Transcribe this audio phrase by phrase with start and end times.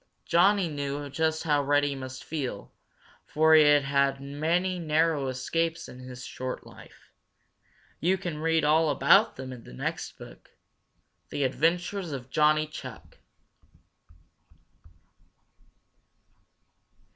[0.25, 2.71] Johnny knew just how Reddy must feel,
[3.27, 7.11] for he had had many narrow escapes in his short life.
[7.99, 10.57] You can read all about them in the next book,
[11.29, 13.19] The Adventures of Johnny Chuck.